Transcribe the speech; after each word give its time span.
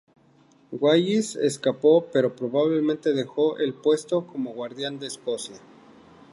Wallace 0.71 1.37
escapó 1.45 2.07
pero 2.11 2.35
probablemente 2.35 3.13
dejó 3.13 3.59
el 3.59 3.75
puesto 3.75 4.25
como 4.25 4.51
Guardián 4.51 4.97
de 4.97 5.05
Escocia. 5.05 5.57